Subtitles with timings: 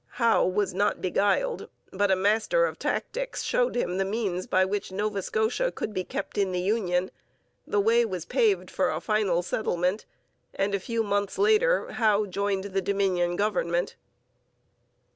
[0.13, 4.91] Howe was not beguiled, but a master of tactics showed him the means by which
[4.91, 7.11] Nova Scotia could be kept in the union;
[7.67, 10.07] the way was paved for a final settlement;
[10.55, 13.95] and a few months later Howe joined the Dominion government.